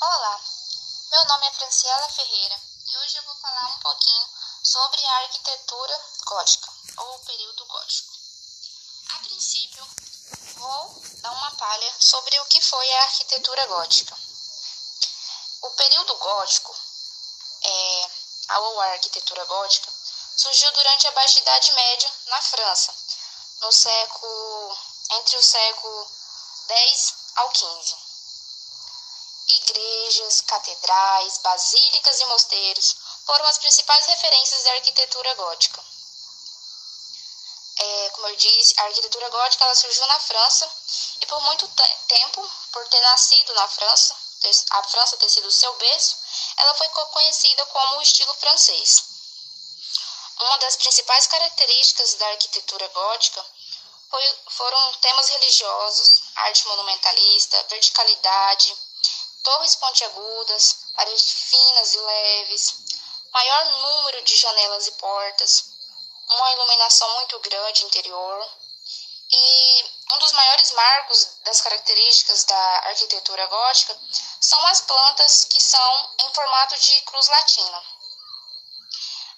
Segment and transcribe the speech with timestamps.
[0.00, 0.40] Olá,
[1.10, 4.28] meu nome é Franciela Ferreira e hoje eu vou falar um pouquinho
[4.62, 8.12] sobre a arquitetura gótica ou o período gótico.
[9.08, 9.84] A princípio,
[10.54, 14.16] vou dar uma palha sobre o que foi a arquitetura gótica.
[15.62, 16.76] O período gótico,
[17.64, 18.10] é,
[18.58, 19.92] ou a arquitetura gótica,
[20.36, 22.94] surgiu durante a Baixa Idade Média na França,
[23.62, 24.78] no século
[25.10, 26.08] entre o século
[26.68, 28.07] 10 ao 15.
[29.50, 35.84] Igrejas, catedrais, basílicas e mosteiros foram as principais referências da arquitetura gótica.
[37.80, 40.68] É, como eu disse, a arquitetura gótica ela surgiu na França
[41.20, 41.68] e por muito
[42.08, 46.16] tempo, por ter nascido na França, ter, a França ter sido seu berço,
[46.56, 49.04] ela foi conhecida como o estilo francês.
[50.40, 53.44] Uma das principais características da arquitetura gótica
[54.10, 58.76] foi, foram temas religiosos, arte monumentalista, verticalidade,
[59.42, 62.74] torres pontiagudas, paredes finas e leves,
[63.32, 65.64] maior número de janelas e portas,
[66.30, 68.50] uma iluminação muito grande interior.
[69.30, 73.98] E um dos maiores marcos das características da arquitetura gótica
[74.40, 77.82] são as plantas que são em formato de cruz latina.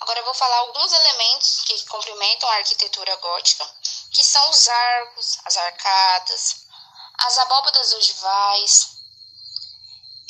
[0.00, 3.68] Agora eu vou falar alguns elementos que complementam a arquitetura gótica,
[4.12, 6.56] que são os arcos, as arcadas,
[7.18, 8.99] as abóbadas ogivais,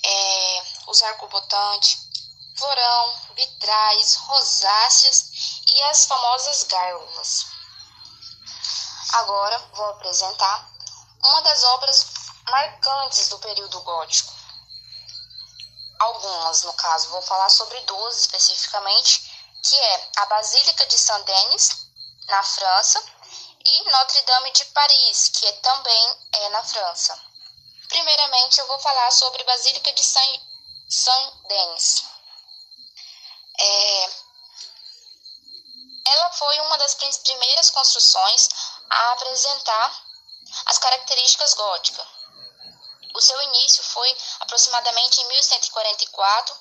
[0.05, 2.09] é, os arcobotantes,
[2.56, 5.31] florão, vitrais, rosáceas
[5.73, 7.47] e as famosas gárgulas.
[9.12, 10.71] Agora vou apresentar
[11.23, 12.06] uma das obras
[12.48, 14.33] marcantes do período gótico.
[15.98, 19.31] Algumas, no caso, vou falar sobre duas especificamente,
[19.62, 21.87] que é a Basílica de Saint-Denis,
[22.27, 23.03] na França,
[23.65, 27.30] e Notre-Dame de Paris, que é também é na França.
[27.91, 30.03] Primeiramente, eu vou falar sobre Basílica de
[30.89, 32.05] Saint-Denis.
[33.59, 34.11] É,
[36.07, 38.49] ela foi uma das primeiras construções
[38.89, 40.03] a apresentar
[40.67, 42.06] as características góticas.
[43.12, 46.56] O seu início foi aproximadamente em 1144,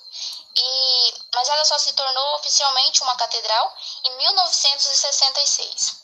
[0.56, 5.96] e, mas ela só se tornou oficialmente uma catedral em 1966.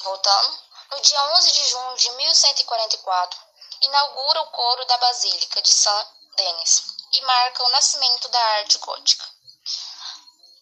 [0.00, 0.58] Voltando,
[0.92, 3.43] no dia 11 de junho de 1144,
[3.84, 9.24] inaugura o coro da Basílica de Saint-Denis e marca o nascimento da arte gótica.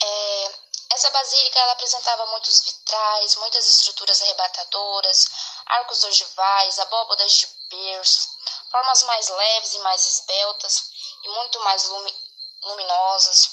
[0.03, 0.55] É,
[0.91, 5.27] essa basílica ela apresentava muitos vitrais, muitas estruturas arrebatadoras,
[5.67, 8.29] arcos ogivais, abóbadas de berço,
[8.71, 10.91] formas mais leves e mais esbeltas
[11.25, 12.15] e muito mais lumi
[12.65, 13.51] luminosas.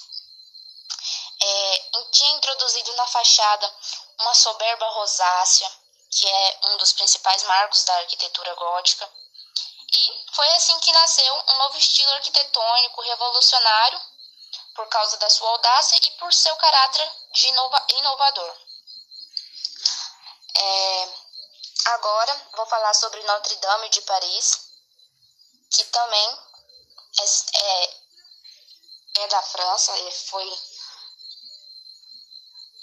[1.42, 3.74] É, tinha introduzido na fachada
[4.20, 5.72] uma soberba rosácea,
[6.12, 9.10] que é um dos principais marcos da arquitetura gótica.
[9.92, 14.02] E foi assim que nasceu um novo estilo arquitetônico revolucionário
[14.76, 18.58] por causa da sua audácia e por seu caráter de inova inovador.
[20.56, 21.14] É,
[21.86, 24.60] agora vou falar sobre Notre Dame de Paris,
[25.72, 26.40] que também
[27.20, 27.26] é,
[27.58, 27.98] é,
[29.24, 29.94] é da França,
[30.30, 30.60] foi,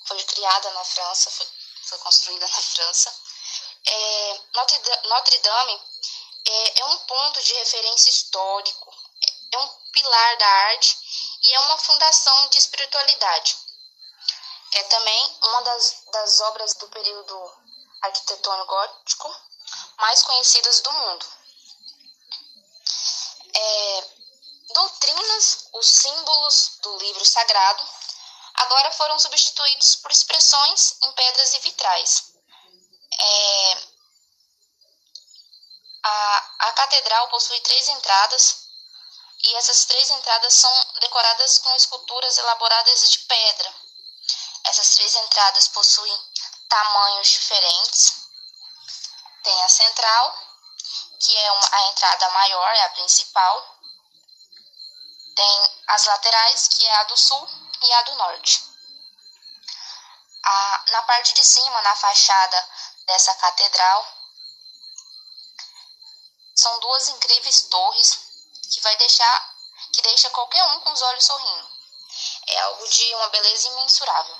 [0.07, 1.47] foi criada na França, foi
[1.87, 3.15] foi construída na França.
[3.87, 5.83] É, Notre Dame
[6.47, 8.95] é, é um ponto de referência histórico,
[9.53, 10.97] é um pilar da arte
[11.43, 13.57] e é uma fundação de espiritualidade.
[14.73, 17.53] É também uma das, das obras do período
[18.03, 19.37] arquitetônico gótico
[19.99, 21.27] mais conhecidas do mundo.
[23.55, 24.05] É,
[24.75, 27.83] doutrinas, os símbolos do livro sagrado
[28.55, 32.33] agora foram substituídos por expressões em pedras e vitrais.
[33.19, 33.96] É,
[36.07, 38.69] a, a catedral possui três entradas
[39.43, 43.75] e essas três entradas são decoradas com esculturas elaboradas de pedra.
[44.65, 46.19] Essas três entradas possuem
[46.69, 48.29] tamanhos diferentes.
[49.43, 50.39] Tem a central,
[51.21, 53.77] que é uma, a entrada maior, é a principal.
[55.35, 57.49] Tem as laterais, que é a do sul
[57.83, 58.65] e a do norte.
[60.45, 62.69] A, na parte de cima, na fachada
[63.07, 64.16] dessa catedral,
[66.67, 68.19] são duas incríveis torres
[68.73, 69.55] que vai deixar
[69.93, 71.71] que deixa qualquer um com os olhos sorrindo.
[72.49, 74.37] É algo de uma beleza imensurável.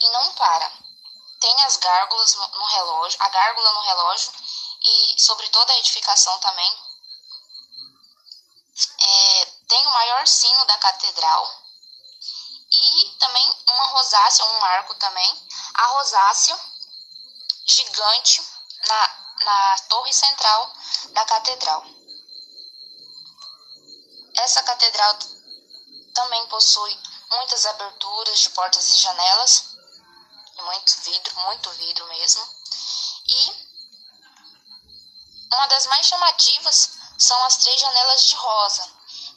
[0.00, 0.72] E não para.
[1.38, 4.32] Tem as gárgulas no relógio, a gárgula no relógio
[4.82, 6.78] e sobre toda a edificação também.
[8.98, 11.62] É, tem o maior sino da catedral
[12.70, 16.58] e também uma rosácea, um arco também, a rosácea
[17.66, 18.42] gigante
[18.88, 20.72] na, na torre central
[21.12, 21.84] da catedral.
[24.36, 25.18] Essa catedral
[26.14, 26.98] também possui
[27.30, 29.76] muitas aberturas de portas e janelas,
[30.62, 32.48] muito vidro, muito vidro mesmo.
[33.28, 33.66] E
[35.52, 38.90] uma das mais chamativas são as três janelas de rosa,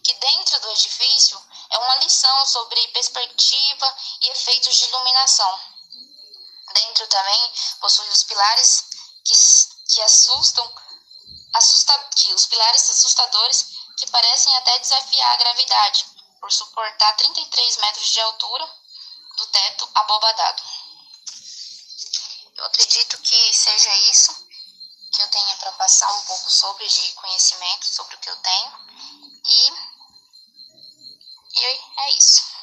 [0.03, 5.59] que dentro do edifício é uma lição sobre perspectiva e efeitos de iluminação.
[6.73, 8.85] Dentro também possui os pilares
[9.23, 9.35] que,
[9.99, 10.73] que assustam,
[11.55, 13.65] assusta, que, os pilares assustadores
[13.97, 16.05] que parecem até desafiar a gravidade,
[16.39, 18.65] por suportar 33 metros de altura
[19.35, 20.63] do teto abobadado.
[22.55, 24.47] Eu acredito que seja isso
[25.11, 28.71] que eu tenha para passar um pouco sobre de conhecimento sobre o que eu tenho
[29.45, 29.73] e,
[31.59, 32.58] e é isso.